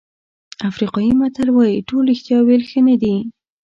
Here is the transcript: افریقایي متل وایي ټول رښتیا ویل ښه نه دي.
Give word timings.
افریقایي 0.69 1.13
متل 1.19 1.47
وایي 1.53 1.77
ټول 1.89 2.03
رښتیا 2.11 2.37
ویل 2.41 2.63
ښه 2.69 2.79
نه 2.87 2.95
دي. 3.01 3.15